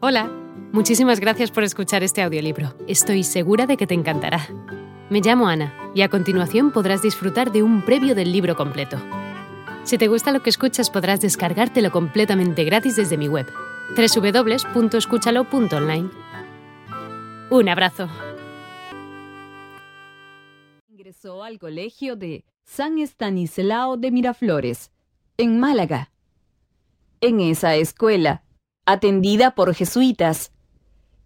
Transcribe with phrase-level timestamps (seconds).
[0.00, 0.30] Hola,
[0.72, 2.72] muchísimas gracias por escuchar este audiolibro.
[2.86, 4.46] Estoy segura de que te encantará.
[5.10, 8.96] Me llamo Ana y a continuación podrás disfrutar de un previo del libro completo.
[9.82, 13.48] Si te gusta lo que escuchas podrás descargártelo completamente gratis desde mi web,
[13.96, 16.10] www.escúchalo.online.
[17.50, 18.08] Un abrazo.
[20.88, 24.92] Ingresó al colegio de San Estanislao de Miraflores,
[25.38, 26.12] en Málaga.
[27.20, 28.44] En esa escuela,
[28.88, 30.50] atendida por jesuitas.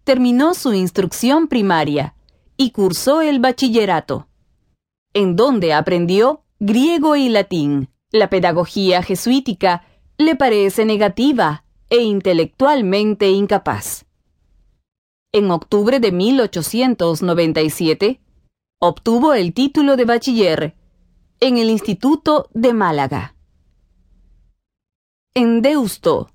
[0.03, 2.13] Terminó su instrucción primaria
[2.57, 4.27] y cursó el bachillerato,
[5.13, 7.87] en donde aprendió griego y latín.
[8.11, 9.85] La pedagogía jesuítica
[10.17, 14.03] le parece negativa e intelectualmente incapaz.
[15.31, 18.19] En octubre de 1897,
[18.79, 20.75] obtuvo el título de bachiller
[21.39, 23.37] en el Instituto de Málaga.
[25.33, 26.32] En Deusto,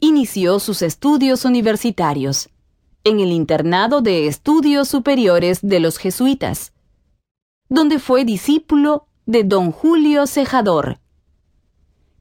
[0.00, 2.48] inició sus estudios universitarios
[3.04, 6.72] en el internado de estudios superiores de los jesuitas,
[7.68, 10.98] donde fue discípulo de don Julio Cejador.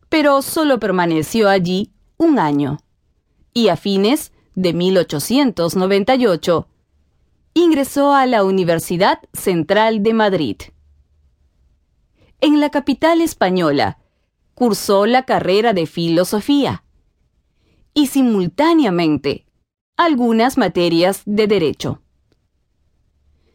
[0.10, 2.80] Pero solo permaneció allí un año,
[3.54, 6.68] y a fines de 1898
[7.54, 10.58] ingresó a la Universidad Central de Madrid.
[12.42, 14.00] En la capital española,
[14.54, 16.84] cursó la carrera de filosofía
[18.00, 19.46] y simultáneamente
[19.98, 22.02] algunas materias de derecho.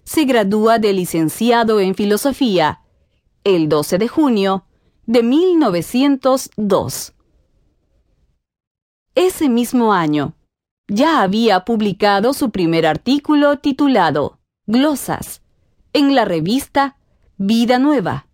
[0.05, 2.83] Se gradúa de licenciado en filosofía
[3.42, 4.67] el 12 de junio
[5.06, 7.15] de 1902.
[9.15, 10.34] Ese mismo año,
[10.89, 15.41] ya había publicado su primer artículo titulado Glosas
[15.95, 16.98] en la revista
[17.39, 18.27] Vida Nueva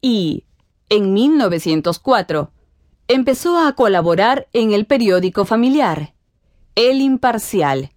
[0.00, 0.44] y,
[0.88, 2.52] en 1904,
[3.12, 6.14] empezó a colaborar en el periódico familiar,
[6.74, 7.92] El Imparcial.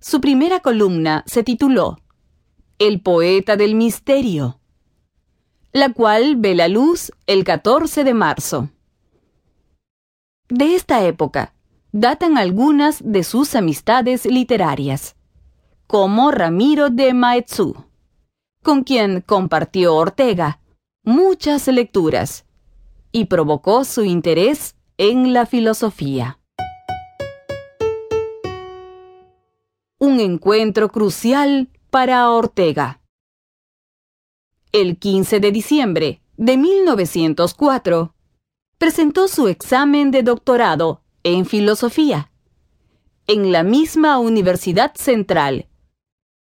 [0.00, 1.98] Su primera columna se tituló
[2.78, 4.58] El poeta del misterio,
[5.72, 8.70] la cual ve la luz el 14 de marzo.
[10.48, 11.54] De esta época
[11.92, 15.14] datan algunas de sus amistades literarias,
[15.86, 17.84] como Ramiro de Maeztu,
[18.62, 20.60] con quien compartió Ortega
[21.04, 22.44] muchas lecturas
[23.14, 26.40] y provocó su interés en la filosofía.
[30.00, 33.00] Un encuentro crucial para Ortega.
[34.72, 38.16] El 15 de diciembre de 1904,
[38.78, 42.32] presentó su examen de doctorado en filosofía
[43.28, 45.68] en la misma Universidad Central,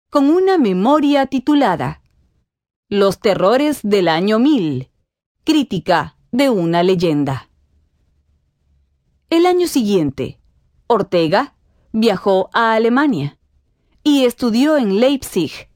[0.09, 2.01] con una memoria titulada
[2.89, 4.89] Los terrores del año 1000,
[5.43, 7.47] crítica de una leyenda.
[9.29, 10.39] El año siguiente,
[10.87, 11.53] Ortega
[11.91, 13.37] viajó a Alemania
[14.03, 15.69] y estudió en Leipzig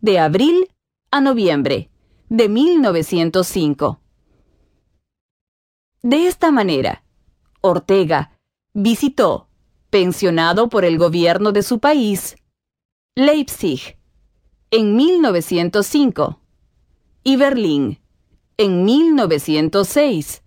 [0.00, 0.68] de abril
[1.10, 1.90] a noviembre
[2.28, 4.00] de 1905.
[6.02, 7.02] De esta manera,
[7.60, 8.38] Ortega
[8.72, 9.48] visitó,
[9.90, 12.36] pensionado por el gobierno de su país,
[13.16, 13.98] Leipzig
[14.70, 16.40] en 1905
[17.24, 18.03] y Berlín
[18.56, 20.42] en 1906.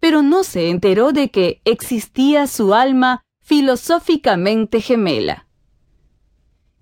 [0.00, 5.46] Pero no se enteró de que existía su alma filosóficamente gemela.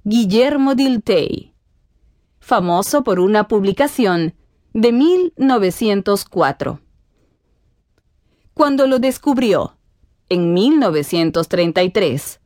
[0.04, 1.54] Guillermo Dilthey,
[2.40, 4.34] famoso por una publicación
[4.72, 6.80] de 1904.
[8.52, 9.76] Cuando lo descubrió,
[10.28, 12.40] en 1933,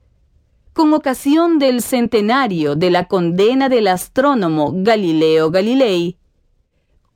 [0.73, 6.20] con ocasión del centenario de la condena del astrónomo Galileo Galilei,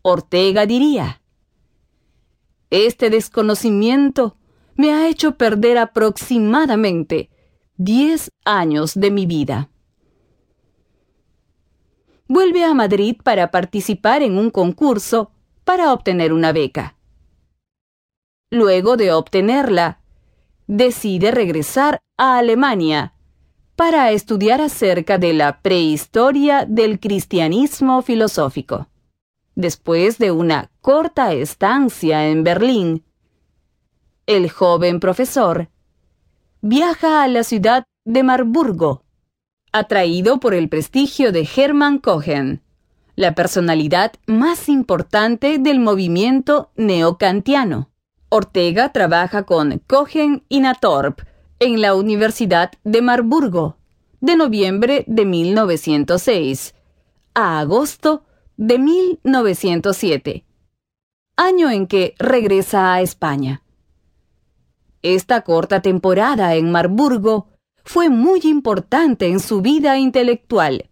[0.07, 1.23] Ortega diría,
[2.69, 4.37] Este desconocimiento
[4.77, 7.31] me ha hecho perder aproximadamente
[7.79, 9.71] 10 años de mi vida.
[12.29, 15.31] Vuelve a Madrid para participar en un concurso
[15.65, 16.99] para obtener una beca.
[18.51, 20.01] Luego de obtenerla,
[20.67, 23.15] decide regresar a Alemania
[23.75, 28.89] para estudiar acerca de la prehistoria del cristianismo filosófico
[29.55, 33.05] después de una corta estancia en Berlín.
[34.27, 35.69] El joven profesor
[36.61, 39.05] viaja a la ciudad de Marburgo,
[39.73, 42.63] atraído por el prestigio de Hermann Cohen,
[43.17, 47.91] la personalidad más importante del movimiento neocantiano.
[48.29, 51.21] Ortega trabaja con Cohen y Natorp
[51.61, 53.77] en la Universidad de Marburgo,
[54.21, 56.75] de noviembre de 1906
[57.35, 58.25] a agosto
[58.57, 60.45] de 1907,
[61.37, 63.63] año en que regresa a España.
[65.03, 67.49] Esta corta temporada en Marburgo
[67.85, 70.89] fue muy importante en su vida intelectual,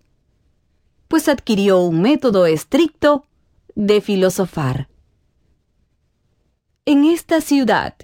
[1.08, 3.26] pues adquirió un método estricto
[3.74, 4.88] de filosofar.
[6.84, 7.96] En esta ciudad,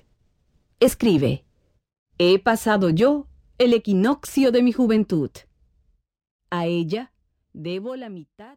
[0.81, 1.45] escribe,
[2.17, 3.27] he pasado yo
[3.59, 5.31] el equinoccio de mi juventud.
[6.51, 7.13] A ella
[7.53, 8.57] debo la mitad.